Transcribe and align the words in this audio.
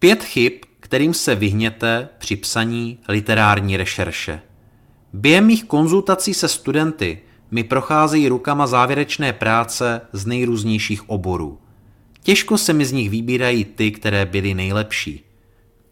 Pět 0.00 0.24
chyb, 0.24 0.52
kterým 0.80 1.14
se 1.14 1.34
vyhněte 1.34 2.08
při 2.18 2.36
psaní 2.36 2.98
literární 3.08 3.76
rešerše. 3.76 4.42
Během 5.12 5.46
mých 5.46 5.64
konzultací 5.64 6.34
se 6.34 6.48
studenty 6.48 7.20
mi 7.50 7.64
procházejí 7.64 8.28
rukama 8.28 8.66
závěrečné 8.66 9.32
práce 9.32 10.00
z 10.12 10.26
nejrůznějších 10.26 11.10
oborů. 11.10 11.58
Těžko 12.22 12.58
se 12.58 12.72
mi 12.72 12.84
z 12.84 12.92
nich 12.92 13.10
vybírají 13.10 13.64
ty, 13.64 13.90
které 13.90 14.26
byly 14.26 14.54
nejlepší. 14.54 15.24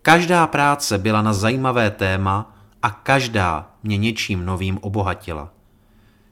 Každá 0.02 0.46
práce 0.46 0.98
byla 0.98 1.22
na 1.22 1.32
zajímavé 1.32 1.90
téma 1.90 2.56
a 2.82 2.90
každá 2.90 3.70
mě 3.82 3.96
něčím 3.96 4.46
novým 4.46 4.78
obohatila. 4.82 5.52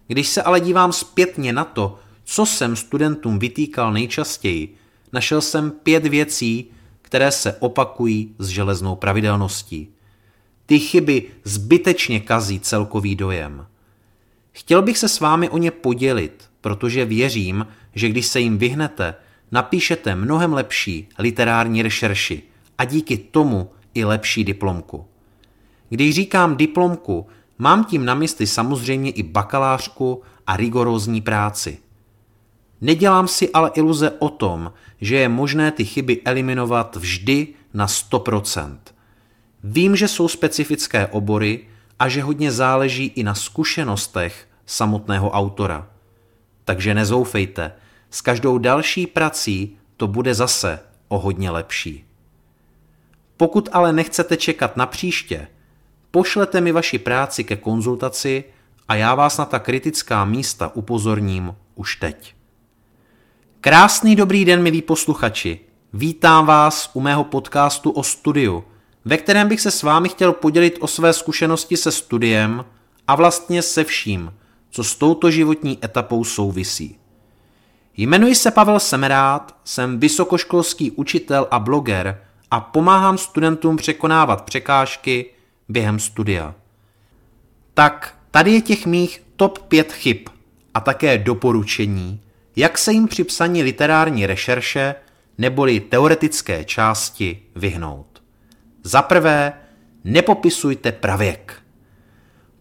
Když 0.06 0.28
se 0.28 0.42
ale 0.42 0.60
dívám 0.60 0.92
zpětně 0.92 1.52
na 1.52 1.64
to, 1.64 1.98
co 2.24 2.46
jsem 2.46 2.76
studentům 2.76 3.38
vytýkal 3.38 3.92
nejčastěji, 3.92 4.76
našel 5.12 5.40
jsem 5.40 5.70
pět 5.70 6.06
věcí, 6.06 6.70
které 7.06 7.32
se 7.32 7.56
opakují 7.60 8.34
s 8.38 8.48
železnou 8.48 8.96
pravidelností. 8.96 9.88
Ty 10.66 10.78
chyby 10.78 11.22
zbytečně 11.44 12.20
kazí 12.20 12.60
celkový 12.60 13.14
dojem. 13.14 13.66
Chtěl 14.52 14.82
bych 14.82 14.98
se 14.98 15.08
s 15.08 15.20
vámi 15.20 15.48
o 15.48 15.58
ně 15.58 15.70
podělit, 15.70 16.44
protože 16.60 17.04
věřím, 17.04 17.66
že 17.94 18.08
když 18.08 18.26
se 18.26 18.40
jim 18.40 18.58
vyhnete, 18.58 19.14
napíšete 19.52 20.14
mnohem 20.14 20.52
lepší 20.52 21.08
literární 21.18 21.82
rešerši 21.82 22.42
a 22.78 22.84
díky 22.84 23.18
tomu 23.18 23.70
i 23.94 24.04
lepší 24.04 24.44
diplomku. 24.44 25.06
Když 25.88 26.14
říkám 26.14 26.56
diplomku, 26.56 27.26
mám 27.58 27.84
tím 27.84 28.04
na 28.04 28.14
mysli 28.14 28.46
samozřejmě 28.46 29.10
i 29.10 29.22
bakalářku 29.22 30.22
a 30.46 30.56
rigorózní 30.56 31.20
práci. 31.20 31.78
Nedělám 32.80 33.28
si 33.28 33.52
ale 33.52 33.70
iluze 33.74 34.10
o 34.10 34.28
tom, 34.28 34.72
že 35.00 35.16
je 35.16 35.28
možné 35.28 35.70
ty 35.70 35.84
chyby 35.84 36.22
eliminovat 36.24 36.96
vždy 36.96 37.48
na 37.74 37.86
100%. 37.86 38.78
Vím, 39.64 39.96
že 39.96 40.08
jsou 40.08 40.28
specifické 40.28 41.06
obory 41.06 41.68
a 41.98 42.08
že 42.08 42.22
hodně 42.22 42.52
záleží 42.52 43.12
i 43.14 43.22
na 43.22 43.34
zkušenostech 43.34 44.48
samotného 44.66 45.30
autora. 45.30 45.90
Takže 46.64 46.94
nezoufejte, 46.94 47.72
s 48.10 48.20
každou 48.20 48.58
další 48.58 49.06
prací 49.06 49.76
to 49.96 50.06
bude 50.06 50.34
zase 50.34 50.80
o 51.08 51.18
hodně 51.18 51.50
lepší. 51.50 52.04
Pokud 53.36 53.68
ale 53.72 53.92
nechcete 53.92 54.36
čekat 54.36 54.76
na 54.76 54.86
příště, 54.86 55.48
pošlete 56.10 56.60
mi 56.60 56.72
vaši 56.72 56.98
práci 56.98 57.44
ke 57.44 57.56
konzultaci 57.56 58.44
a 58.88 58.94
já 58.94 59.14
vás 59.14 59.38
na 59.38 59.44
ta 59.44 59.58
kritická 59.58 60.24
místa 60.24 60.70
upozorním 60.74 61.54
už 61.74 61.96
teď. 61.96 62.34
Krásný 63.66 64.16
dobrý 64.16 64.44
den, 64.44 64.62
milí 64.62 64.82
posluchači. 64.82 65.60
Vítám 65.92 66.46
vás 66.46 66.90
u 66.94 67.00
mého 67.00 67.24
podcastu 67.24 67.90
o 67.90 68.02
studiu, 68.02 68.64
ve 69.04 69.16
kterém 69.16 69.48
bych 69.48 69.60
se 69.60 69.70
s 69.70 69.82
vámi 69.82 70.08
chtěl 70.08 70.32
podělit 70.32 70.78
o 70.80 70.86
své 70.86 71.12
zkušenosti 71.12 71.76
se 71.76 71.92
studiem 71.92 72.64
a 73.08 73.14
vlastně 73.14 73.62
se 73.62 73.84
vším, 73.84 74.34
co 74.70 74.84
s 74.84 74.96
touto 74.96 75.30
životní 75.30 75.78
etapou 75.84 76.24
souvisí. 76.24 76.98
Jmenuji 77.96 78.34
se 78.34 78.50
Pavel 78.50 78.80
Semerát, 78.80 79.56
jsem 79.64 80.00
vysokoškolský 80.00 80.90
učitel 80.90 81.48
a 81.50 81.58
bloger 81.58 82.22
a 82.50 82.60
pomáhám 82.60 83.18
studentům 83.18 83.76
překonávat 83.76 84.44
překážky 84.44 85.30
během 85.68 85.98
studia. 85.98 86.54
Tak 87.74 88.18
tady 88.30 88.52
je 88.52 88.60
těch 88.60 88.86
mých 88.86 89.22
top 89.36 89.58
5 89.58 89.92
chyb 89.92 90.28
a 90.74 90.80
také 90.80 91.18
doporučení, 91.18 92.20
jak 92.56 92.78
se 92.78 92.92
jim 92.92 93.08
při 93.08 93.24
psaní 93.24 93.62
literární 93.62 94.26
rešerše 94.26 94.94
neboli 95.38 95.80
teoretické 95.80 96.64
části 96.64 97.42
vyhnout. 97.56 98.22
Za 98.82 99.02
prvé, 99.02 99.52
nepopisujte 100.04 100.92
pravěk. 100.92 101.62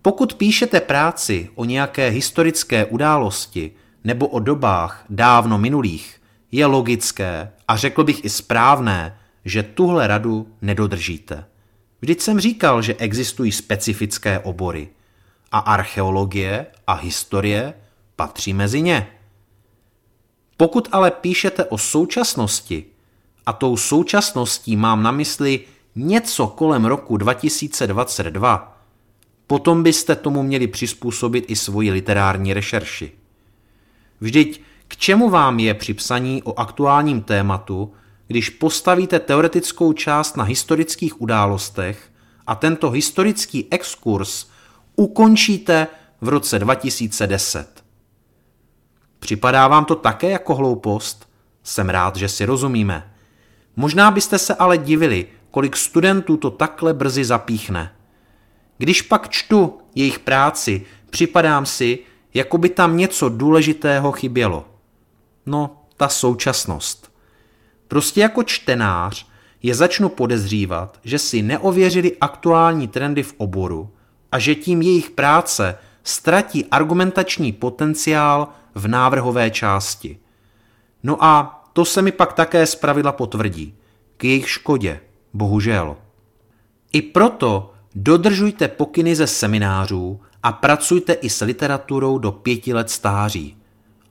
Pokud 0.01 0.33
píšete 0.33 0.81
práci 0.81 1.49
o 1.55 1.65
nějaké 1.65 2.09
historické 2.09 2.85
události 2.85 3.71
nebo 4.03 4.27
o 4.27 4.39
dobách 4.39 5.05
dávno 5.09 5.57
minulých, 5.57 6.21
je 6.51 6.65
logické 6.65 7.51
a 7.67 7.77
řekl 7.77 8.03
bych 8.03 8.25
i 8.25 8.29
správné, 8.29 9.17
že 9.45 9.63
tuhle 9.63 10.07
radu 10.07 10.47
nedodržíte. 10.61 11.45
Vždyť 12.01 12.21
jsem 12.21 12.39
říkal, 12.39 12.81
že 12.81 12.95
existují 12.95 13.51
specifické 13.51 14.39
obory 14.39 14.87
a 15.51 15.59
archeologie 15.59 16.65
a 16.87 16.93
historie 16.93 17.73
patří 18.15 18.53
mezi 18.53 18.81
ně. 18.81 19.07
Pokud 20.57 20.89
ale 20.91 21.11
píšete 21.11 21.65
o 21.65 21.77
současnosti, 21.77 22.85
a 23.45 23.53
tou 23.53 23.77
současností 23.77 24.75
mám 24.75 25.03
na 25.03 25.11
mysli 25.11 25.59
něco 25.95 26.47
kolem 26.47 26.85
roku 26.85 27.17
2022, 27.17 28.81
potom 29.47 29.83
byste 29.83 30.15
tomu 30.15 30.43
měli 30.43 30.67
přizpůsobit 30.67 31.45
i 31.47 31.55
svoji 31.55 31.91
literární 31.91 32.53
rešerši. 32.53 33.11
Vždyť 34.21 34.61
k 34.87 34.97
čemu 34.97 35.29
vám 35.29 35.59
je 35.59 35.73
při 35.73 35.93
psaní 35.93 36.43
o 36.43 36.59
aktuálním 36.59 37.21
tématu, 37.21 37.93
když 38.27 38.49
postavíte 38.49 39.19
teoretickou 39.19 39.93
část 39.93 40.37
na 40.37 40.43
historických 40.43 41.21
událostech 41.21 42.11
a 42.47 42.55
tento 42.55 42.89
historický 42.89 43.67
exkurs 43.71 44.47
ukončíte 44.95 45.87
v 46.21 46.29
roce 46.29 46.59
2010? 46.59 47.74
Připadá 49.25 49.67
vám 49.67 49.85
to 49.85 49.95
také 49.95 50.29
jako 50.29 50.55
hloupost? 50.55 51.29
Jsem 51.63 51.89
rád, 51.89 52.15
že 52.15 52.29
si 52.29 52.45
rozumíme. 52.45 53.11
Možná 53.75 54.11
byste 54.11 54.39
se 54.39 54.55
ale 54.55 54.77
divili, 54.77 55.27
kolik 55.51 55.77
studentů 55.77 56.37
to 56.37 56.51
takhle 56.51 56.93
brzy 56.93 57.25
zapíchne. 57.25 57.91
Když 58.77 59.01
pak 59.01 59.29
čtu 59.29 59.77
jejich 59.95 60.19
práci, 60.19 60.85
připadám 61.09 61.65
si, 61.65 61.99
jako 62.33 62.57
by 62.57 62.69
tam 62.69 62.97
něco 62.97 63.29
důležitého 63.29 64.11
chybělo. 64.11 64.65
No, 65.45 65.81
ta 65.97 66.09
současnost. 66.09 67.11
Prostě 67.87 68.21
jako 68.21 68.43
čtenář 68.43 69.27
je 69.63 69.75
začnu 69.75 70.09
podezřívat, 70.09 70.99
že 71.03 71.19
si 71.19 71.41
neověřili 71.41 72.17
aktuální 72.21 72.87
trendy 72.87 73.23
v 73.23 73.33
oboru 73.37 73.89
a 74.31 74.39
že 74.39 74.55
tím 74.55 74.81
jejich 74.81 75.09
práce 75.09 75.77
ztratí 76.05 76.65
argumentační 76.65 77.51
potenciál 77.51 78.47
v 78.75 78.87
návrhové 78.87 79.49
části. 79.49 80.17
No 81.03 81.23
a 81.23 81.63
to 81.73 81.85
se 81.85 82.01
mi 82.01 82.11
pak 82.11 82.33
také 82.33 82.65
zpravidla 82.65 83.11
potvrdí. 83.11 83.75
K 84.17 84.23
jejich 84.23 84.49
škodě, 84.49 84.99
bohužel. 85.33 85.95
I 86.93 87.01
proto 87.01 87.73
dodržujte 87.95 88.67
pokyny 88.67 89.15
ze 89.15 89.27
seminářů 89.27 90.21
a 90.43 90.51
pracujte 90.51 91.13
i 91.13 91.29
s 91.29 91.41
literaturou 91.41 92.17
do 92.17 92.31
pěti 92.31 92.73
let 92.73 92.89
stáří. 92.89 93.57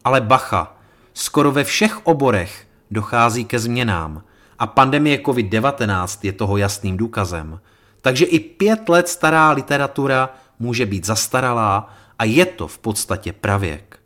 Ale 0.04 0.20
bacha, 0.20 0.76
skoro 1.14 1.52
ve 1.52 1.64
všech 1.64 2.06
oborech 2.06 2.66
dochází 2.90 3.44
ke 3.44 3.58
změnám 3.58 4.22
a 4.58 4.66
pandemie 4.66 5.18
COVID-19 5.18 6.18
je 6.22 6.32
toho 6.32 6.56
jasným 6.56 6.96
důkazem. 6.96 7.60
Takže 8.00 8.24
i 8.24 8.38
pět 8.38 8.88
let 8.88 9.08
stará 9.08 9.50
literatura 9.50 10.30
může 10.64 10.86
být 10.86 11.04
zastaralá 11.06 11.94
a 12.18 12.24
je 12.24 12.46
to 12.46 12.68
v 12.68 12.78
podstatě 12.78 13.32
pravěk. 13.32 14.00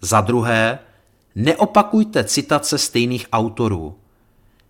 Za 0.00 0.20
druhé, 0.20 0.78
neopakujte 1.34 2.24
citace 2.24 2.78
stejných 2.78 3.26
autorů. 3.32 3.98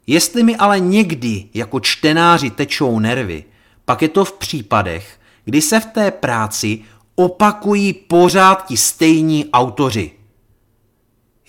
Jestli 0.06 0.42
mi 0.42 0.56
ale 0.56 0.80
někdy 0.80 1.48
jako 1.54 1.80
čtenáři 1.80 2.50
tečou 2.50 2.98
nervy, 2.98 3.44
pak 3.84 4.02
je 4.02 4.08
to 4.08 4.24
v 4.24 4.32
případech, 4.32 5.20
kdy 5.44 5.62
se 5.62 5.80
v 5.80 5.86
té 5.86 6.10
práci 6.10 6.80
opakují 7.14 7.92
pořád 7.92 8.66
ti 8.66 8.76
stejní 8.76 9.50
autoři. 9.50 10.10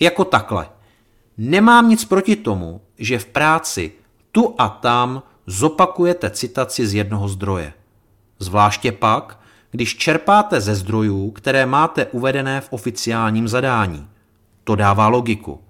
Jako 0.00 0.24
takhle. 0.24 0.68
Nemám 1.38 1.88
nic 1.88 2.04
proti 2.04 2.36
tomu, 2.36 2.80
že 2.98 3.18
v 3.18 3.26
práci 3.26 3.92
tu 4.32 4.54
a 4.58 4.68
tam 4.68 5.22
zopakujete 5.46 6.30
citaci 6.30 6.86
z 6.86 6.94
jednoho 6.94 7.28
zdroje. 7.28 7.72
Zvláště 8.38 8.92
pak, 8.92 9.40
když 9.70 9.96
čerpáte 9.96 10.60
ze 10.60 10.74
zdrojů, 10.74 11.30
které 11.30 11.66
máte 11.66 12.06
uvedené 12.06 12.60
v 12.60 12.68
oficiálním 12.70 13.48
zadání. 13.48 14.08
To 14.64 14.76
dává 14.76 15.08
logiku. 15.08 15.60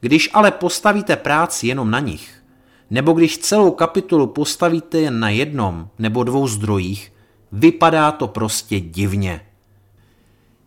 Když 0.00 0.30
ale 0.32 0.50
postavíte 0.50 1.16
práci 1.16 1.66
jenom 1.66 1.90
na 1.90 2.00
nich, 2.00 2.42
nebo 2.90 3.12
když 3.12 3.38
celou 3.38 3.70
kapitolu 3.70 4.26
postavíte 4.26 4.98
jen 4.98 5.20
na 5.20 5.30
jednom 5.30 5.88
nebo 5.98 6.24
dvou 6.24 6.48
zdrojích, 6.48 7.12
vypadá 7.52 8.12
to 8.12 8.28
prostě 8.28 8.80
divně. 8.80 9.40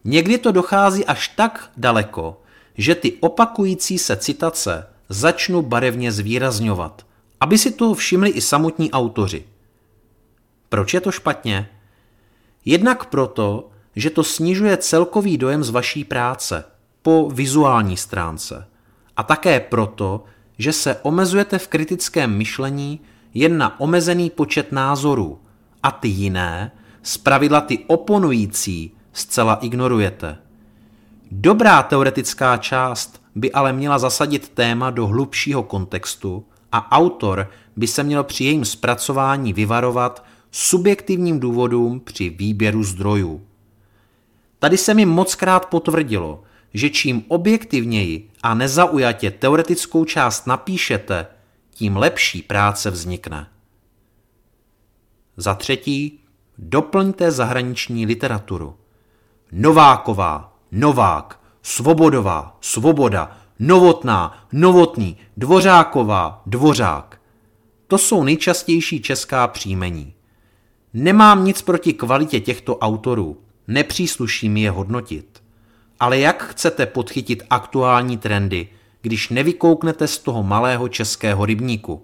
Někdy 0.03 0.37
to 0.37 0.51
dochází 0.51 1.05
až 1.05 1.27
tak 1.27 1.71
daleko, 1.77 2.41
že 2.77 2.95
ty 2.95 3.11
opakující 3.19 3.97
se 3.97 4.17
citace 4.17 4.87
začnu 5.09 5.61
barevně 5.61 6.11
zvýrazňovat, 6.11 7.05
aby 7.39 7.57
si 7.57 7.71
toho 7.71 7.93
všimli 7.93 8.29
i 8.29 8.41
samotní 8.41 8.91
autoři. 8.91 9.45
Proč 10.73 10.93
je 10.93 11.01
to 11.01 11.11
špatně? 11.11 11.69
Jednak 12.65 13.05
proto, 13.05 13.69
že 13.95 14.09
to 14.09 14.23
snižuje 14.23 14.77
celkový 14.77 15.37
dojem 15.37 15.63
z 15.63 15.69
vaší 15.69 16.03
práce 16.03 16.63
po 17.01 17.29
vizuální 17.33 17.97
stránce. 17.97 18.67
A 19.17 19.23
také 19.23 19.59
proto, 19.59 20.23
že 20.57 20.73
se 20.73 20.99
omezujete 21.01 21.59
v 21.59 21.67
kritickém 21.67 22.37
myšlení 22.37 22.99
jen 23.33 23.57
na 23.57 23.79
omezený 23.79 24.29
počet 24.29 24.71
názorů 24.71 25.39
a 25.83 25.91
ty 25.91 26.07
jiné, 26.07 26.71
zpravidla 27.03 27.61
ty 27.61 27.79
oponující, 27.87 28.91
zcela 29.11 29.55
ignorujete. 29.55 30.37
Dobrá 31.31 31.83
teoretická 31.83 32.57
část 32.57 33.21
by 33.35 33.51
ale 33.51 33.73
měla 33.73 33.99
zasadit 33.99 34.49
téma 34.49 34.89
do 34.89 35.07
hlubšího 35.07 35.63
kontextu 35.63 36.45
a 36.71 36.91
autor 36.91 37.49
by 37.75 37.87
se 37.87 38.03
měl 38.03 38.23
při 38.23 38.43
jejím 38.43 38.65
zpracování 38.65 39.53
vyvarovat 39.53 40.32
subjektivním 40.55 41.39
důvodům 41.39 41.99
při 41.99 42.29
výběru 42.29 42.83
zdrojů. 42.83 43.41
Tady 44.59 44.77
se 44.77 44.93
mi 44.93 45.05
mockrát 45.05 45.65
potvrdilo, 45.65 46.43
že 46.73 46.89
čím 46.89 47.23
objektivněji 47.27 48.29
a 48.43 48.53
nezaujatě 48.53 49.31
teoretickou 49.31 50.05
část 50.05 50.47
napíšete, 50.47 51.27
tím 51.71 51.97
lepší 51.97 52.41
práce 52.41 52.91
vznikne. 52.91 53.47
Za 55.37 55.55
třetí, 55.55 56.19
doplňte 56.57 57.31
zahraniční 57.31 58.05
literaturu. 58.05 58.75
Nováková, 59.51 60.57
Novák, 60.71 61.39
Svobodová, 61.61 62.57
Svoboda, 62.61 63.37
Novotná, 63.59 64.47
Novotný, 64.51 65.17
Dvořáková, 65.37 66.41
Dvořák. 66.45 67.21
To 67.87 67.97
jsou 67.97 68.23
nejčastější 68.23 69.01
česká 69.01 69.47
příjmení. 69.47 70.12
Nemám 70.93 71.45
nic 71.45 71.61
proti 71.61 71.93
kvalitě 71.93 72.39
těchto 72.39 72.77
autorů, 72.77 73.37
nepřísluší 73.67 74.49
mi 74.49 74.61
je 74.61 74.71
hodnotit. 74.71 75.43
Ale 75.99 76.19
jak 76.19 76.43
chcete 76.43 76.85
podchytit 76.85 77.43
aktuální 77.49 78.17
trendy, 78.17 78.69
když 79.01 79.29
nevykouknete 79.29 80.07
z 80.07 80.17
toho 80.17 80.43
malého 80.43 80.87
českého 80.87 81.45
rybníku? 81.45 82.01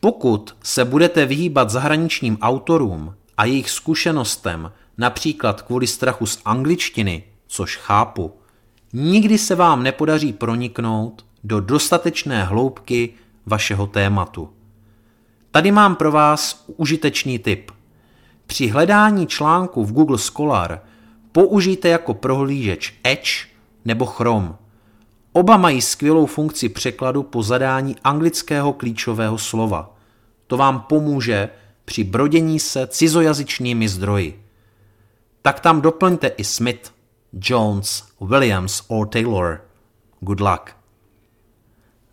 Pokud 0.00 0.56
se 0.62 0.84
budete 0.84 1.26
vyhýbat 1.26 1.70
zahraničním 1.70 2.38
autorům 2.40 3.14
a 3.36 3.44
jejich 3.44 3.70
zkušenostem, 3.70 4.72
například 4.98 5.62
kvůli 5.62 5.86
strachu 5.86 6.26
z 6.26 6.38
angličtiny, 6.44 7.24
což 7.46 7.76
chápu, 7.76 8.32
nikdy 8.92 9.38
se 9.38 9.54
vám 9.54 9.82
nepodaří 9.82 10.32
proniknout 10.32 11.24
do 11.44 11.60
dostatečné 11.60 12.44
hloubky 12.44 13.14
vašeho 13.46 13.86
tématu. 13.86 14.50
Tady 15.50 15.70
mám 15.70 15.96
pro 15.96 16.12
vás 16.12 16.64
užitečný 16.76 17.38
tip. 17.38 17.70
Při 18.46 18.68
hledání 18.68 19.26
článku 19.26 19.84
v 19.84 19.92
Google 19.92 20.18
Scholar 20.18 20.80
použijte 21.32 21.88
jako 21.88 22.14
prohlížeč 22.14 22.94
Edge 23.04 23.46
nebo 23.84 24.06
Chrome. 24.06 24.52
Oba 25.32 25.56
mají 25.56 25.80
skvělou 25.82 26.26
funkci 26.26 26.68
překladu 26.68 27.22
po 27.22 27.42
zadání 27.42 27.96
anglického 28.04 28.72
klíčového 28.72 29.38
slova. 29.38 29.96
To 30.46 30.56
vám 30.56 30.80
pomůže 30.80 31.48
při 31.84 32.04
brodění 32.04 32.60
se 32.60 32.86
cizojazyčnými 32.86 33.88
zdroji. 33.88 34.44
Tak 35.42 35.60
tam 35.60 35.80
doplňte 35.80 36.26
i 36.26 36.44
Smith, 36.44 36.92
Jones, 37.32 38.04
Williams 38.20 38.82
or 38.88 39.08
Taylor. 39.08 39.60
Good 40.20 40.40
luck. 40.40 40.70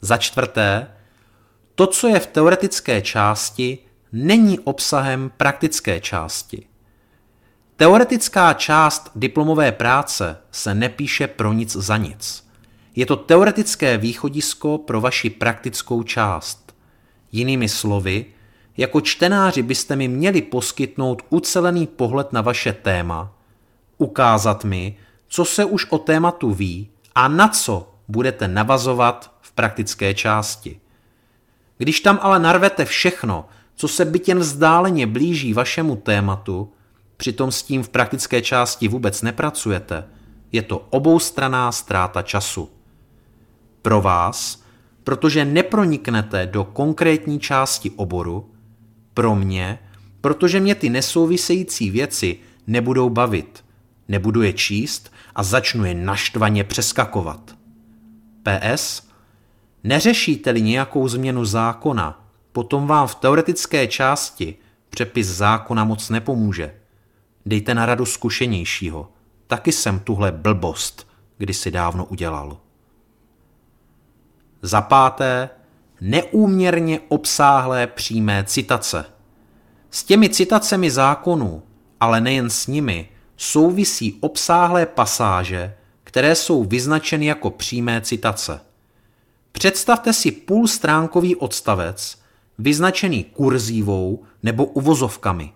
Za 0.01 0.18
čtvrté, 0.18 0.88
to, 1.77 1.88
co 1.88 2.07
je 2.07 2.19
v 2.19 2.27
teoretické 2.27 3.01
části, 3.01 3.77
není 4.12 4.59
obsahem 4.59 5.31
praktické 5.38 6.00
části. 6.00 6.68
Teoretická 7.75 8.53
část 8.53 9.12
diplomové 9.15 9.71
práce 9.71 10.38
se 10.51 10.75
nepíše 10.75 11.27
pro 11.27 11.53
nic 11.53 11.71
za 11.71 11.97
nic. 11.97 12.47
Je 12.95 13.06
to 13.06 13.15
teoretické 13.15 13.97
východisko 13.97 14.77
pro 14.77 15.01
vaši 15.01 15.29
praktickou 15.29 16.03
část. 16.03 16.75
Jinými 17.31 17.69
slovy, 17.69 18.25
jako 18.77 19.01
čtenáři 19.01 19.62
byste 19.62 19.95
mi 19.95 20.07
měli 20.07 20.41
poskytnout 20.41 21.21
ucelený 21.29 21.88
pohled 21.88 22.33
na 22.33 22.41
vaše 22.41 22.74
téma, 22.74 23.33
ukázat 23.97 24.63
mi, 24.63 24.97
co 25.27 25.45
se 25.45 25.65
už 25.65 25.85
o 25.89 25.97
tématu 25.97 26.51
ví 26.51 26.89
a 27.15 27.27
na 27.27 27.47
co 27.47 27.94
budete 28.07 28.47
navazovat 28.47 29.31
v 29.41 29.51
praktické 29.51 30.13
části. 30.13 30.79
Když 31.77 32.00
tam 32.00 32.19
ale 32.21 32.39
narvete 32.39 32.85
všechno, 32.85 33.45
co 33.75 33.88
se 33.88 34.06
byt 34.06 34.27
jen 34.27 34.39
vzdáleně 34.39 35.07
blíží 35.07 35.53
vašemu 35.53 35.95
tématu, 35.95 36.74
přitom 37.18 37.51
s 37.51 37.63
tím 37.63 37.83
v 37.83 37.89
praktické 37.89 38.41
části 38.41 38.88
vůbec 38.88 39.21
nepracujete, 39.21 40.06
je 40.51 40.62
to 40.62 40.77
oboustraná 40.89 41.71
ztráta 41.71 42.21
času. 42.21 42.69
Pro 43.81 44.01
vás, 44.01 44.63
protože 45.03 45.45
neproniknete 45.45 46.45
do 46.45 46.63
konkrétní 46.63 47.39
části 47.39 47.91
oboru, 47.91 48.51
pro 49.13 49.35
mě, 49.35 49.79
protože 50.21 50.59
mě 50.59 50.75
ty 50.75 50.89
nesouvisející 50.89 51.91
věci 51.91 52.39
nebudou 52.68 53.09
bavit, 53.09 53.65
nebudu 54.07 54.41
je 54.41 54.53
číst 54.53 55.13
a 55.35 55.44
začnu 55.44 55.85
je 55.85 55.95
naštvaně 55.95 56.63
přeskakovat. 56.63 57.56
PS. 58.44 59.06
Neřešíte-li 59.88 60.62
nějakou 60.62 61.07
změnu 61.07 61.45
zákona, 61.45 62.30
potom 62.51 62.88
vám 62.88 63.07
v 63.07 63.16
teoretické 63.16 63.88
části 63.88 64.56
přepis 64.89 65.28
zákona 65.28 65.84
moc 65.84 66.10
nepomůže. 66.10 66.75
Dejte 67.45 67.75
na 67.75 67.86
radu 67.86 68.06
zkušenějšího. 68.06 69.12
Taky 69.48 69.72
jsem 69.72 70.00
tuhle 70.00 70.31
blbost 70.31 71.07
kdysi 71.38 71.72
dávno 71.72 72.06
udělal. 72.06 72.57
Za 74.62 74.81
páté, 74.81 75.50
neúměrně 76.01 77.00
obsáhlé 77.07 77.88
přímé 77.88 78.44
citace. 78.44 79.06
S 79.92 80.04
těmi 80.04 80.30
citacemi 80.30 80.92
zákonů, 80.92 81.63
ale 82.00 82.22
nejen 82.22 82.50
s 82.50 82.68
nimi, 82.68 83.10
souvisí 83.38 84.18
obsáhlé 84.19 84.86
pasáže, 84.86 85.75
které 86.04 86.36
jsou 86.36 86.63
vyznačeny 86.63 87.25
jako 87.25 87.50
přímé 87.50 88.01
citace. 88.01 88.68
Představte 89.57 90.13
si 90.13 90.31
půlstránkový 90.31 91.36
odstavec, 91.36 92.21
vyznačený 92.57 93.24
kurzívou 93.24 94.24
nebo 94.44 94.65
uvozovkami. 94.65 95.54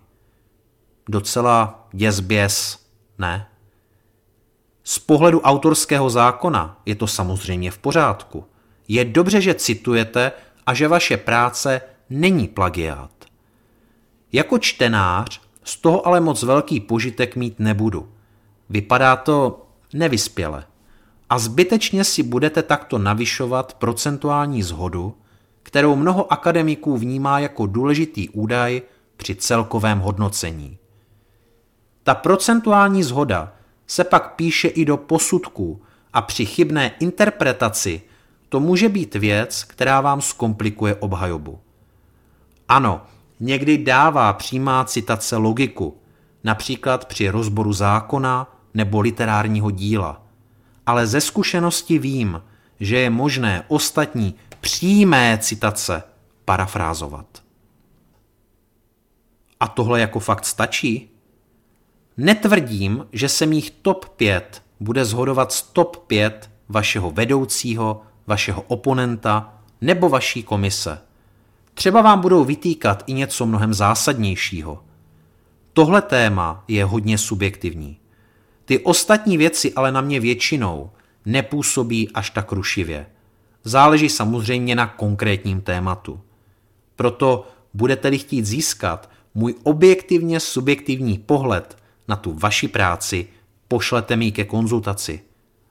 Docela 1.08 1.88
děsběs, 1.92 2.86
ne? 3.18 3.46
Z 4.84 4.98
pohledu 4.98 5.40
autorského 5.40 6.10
zákona 6.10 6.80
je 6.86 6.94
to 6.94 7.06
samozřejmě 7.06 7.70
v 7.70 7.78
pořádku. 7.78 8.44
Je 8.88 9.04
dobře, 9.04 9.40
že 9.40 9.54
citujete 9.54 10.32
a 10.66 10.74
že 10.74 10.88
vaše 10.88 11.16
práce 11.16 11.80
není 12.10 12.48
plagiát. 12.48 13.24
Jako 14.32 14.58
čtenář 14.58 15.40
z 15.64 15.76
toho 15.76 16.06
ale 16.06 16.20
moc 16.20 16.42
velký 16.42 16.80
požitek 16.80 17.36
mít 17.36 17.54
nebudu. 17.58 18.12
Vypadá 18.70 19.16
to 19.16 19.66
nevyspěle. 19.94 20.64
A 21.32 21.38
zbytečně 21.38 22.04
si 22.04 22.22
budete 22.22 22.62
takto 22.62 22.98
navyšovat 22.98 23.74
procentuální 23.74 24.62
zhodu, 24.62 25.14
kterou 25.62 25.96
mnoho 25.96 26.32
akademiků 26.32 26.98
vnímá 26.98 27.38
jako 27.38 27.66
důležitý 27.66 28.28
údaj 28.28 28.82
při 29.16 29.34
celkovém 29.34 29.98
hodnocení. 29.98 30.78
Ta 32.02 32.14
procentuální 32.14 33.02
zhoda 33.02 33.52
se 33.86 34.04
pak 34.04 34.34
píše 34.34 34.68
i 34.68 34.84
do 34.84 34.96
posudků 34.96 35.82
a 36.12 36.22
při 36.22 36.46
chybné 36.46 36.92
interpretaci 37.00 38.02
to 38.48 38.60
může 38.60 38.88
být 38.88 39.14
věc, 39.14 39.64
která 39.64 40.00
vám 40.00 40.20
zkomplikuje 40.20 40.94
obhajobu. 40.94 41.58
Ano, 42.68 43.02
někdy 43.40 43.78
dává 43.78 44.32
přímá 44.32 44.84
citace 44.84 45.36
logiku, 45.36 45.96
například 46.44 47.04
při 47.04 47.28
rozboru 47.28 47.72
zákona 47.72 48.56
nebo 48.74 49.00
literárního 49.00 49.70
díla. 49.70 50.21
Ale 50.86 51.06
ze 51.06 51.20
zkušenosti 51.20 51.98
vím, 51.98 52.42
že 52.80 52.98
je 52.98 53.10
možné 53.10 53.64
ostatní 53.68 54.34
přímé 54.60 55.38
citace 55.40 56.02
parafrázovat. 56.44 57.42
A 59.60 59.68
tohle 59.68 60.00
jako 60.00 60.20
fakt 60.20 60.44
stačí? 60.44 61.10
Netvrdím, 62.16 63.06
že 63.12 63.28
se 63.28 63.46
mých 63.46 63.70
top 63.70 64.08
5 64.08 64.62
bude 64.80 65.04
zhodovat 65.04 65.52
s 65.52 65.62
top 65.62 65.96
5 65.96 66.50
vašeho 66.68 67.10
vedoucího, 67.10 68.02
vašeho 68.26 68.62
oponenta 68.62 69.58
nebo 69.80 70.08
vaší 70.08 70.42
komise. 70.42 71.00
Třeba 71.74 72.02
vám 72.02 72.20
budou 72.20 72.44
vytýkat 72.44 73.04
i 73.06 73.12
něco 73.12 73.46
mnohem 73.46 73.74
zásadnějšího. 73.74 74.84
Tohle 75.72 76.02
téma 76.02 76.64
je 76.68 76.84
hodně 76.84 77.18
subjektivní. 77.18 77.98
Ty 78.72 78.78
ostatní 78.78 79.36
věci 79.36 79.72
ale 79.72 79.92
na 79.92 80.00
mě 80.00 80.20
většinou 80.20 80.90
nepůsobí 81.26 82.10
až 82.14 82.30
tak 82.30 82.52
rušivě. 82.52 83.06
Záleží 83.64 84.08
samozřejmě 84.08 84.74
na 84.74 84.86
konkrétním 84.86 85.60
tématu. 85.60 86.20
Proto 86.96 87.48
budete-li 87.74 88.18
chtít 88.18 88.46
získat 88.46 89.10
můj 89.34 89.54
objektivně 89.62 90.40
subjektivní 90.40 91.18
pohled 91.18 91.76
na 92.08 92.16
tu 92.16 92.32
vaši 92.32 92.68
práci, 92.68 93.28
pošlete 93.68 94.16
mi 94.16 94.32
ke 94.32 94.44
konzultaci. 94.44 95.20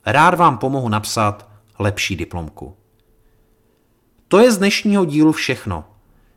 Rád 0.05 0.33
vám 0.33 0.57
pomohu 0.57 0.89
napsat 0.89 1.49
lepší 1.79 2.15
diplomku. 2.15 2.75
To 4.27 4.39
je 4.39 4.51
z 4.51 4.57
dnešního 4.57 5.05
dílu 5.05 5.31
všechno. 5.31 5.85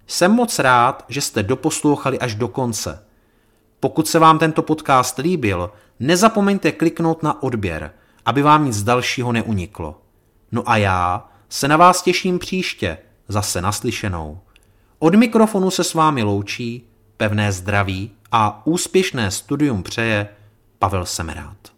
Jsem 0.06 0.32
moc 0.32 0.58
rád, 0.58 1.04
že 1.08 1.20
jste 1.20 1.42
doposlouchali 1.42 2.18
až 2.18 2.34
do 2.34 2.48
konce. 2.48 3.06
Pokud 3.80 4.08
se 4.08 4.18
vám 4.18 4.38
tento 4.38 4.62
podcast 4.62 5.18
líbil, 5.18 5.70
nezapomeňte 6.00 6.72
kliknout 6.72 7.22
na 7.22 7.42
odběr, 7.42 7.92
aby 8.24 8.42
vám 8.42 8.64
nic 8.64 8.82
dalšího 8.82 9.32
neuniklo. 9.32 10.00
No 10.52 10.62
a 10.66 10.76
já 10.76 11.28
se 11.48 11.68
na 11.68 11.76
vás 11.76 12.02
těším 12.02 12.38
příště, 12.38 12.98
zase 13.28 13.60
naslyšenou. 13.60 14.40
Od 14.98 15.14
mikrofonu 15.14 15.70
se 15.70 15.84
s 15.84 15.94
vámi 15.94 16.22
loučí, 16.22 16.86
pevné 17.16 17.52
zdraví 17.52 18.10
a 18.32 18.66
úspěšné 18.66 19.30
studium 19.30 19.82
přeje 19.82 20.28
Pavel 20.78 21.06
Semerát. 21.06 21.73